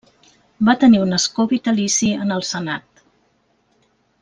[0.69, 3.07] Va tenir un escó vitalici en el Senat.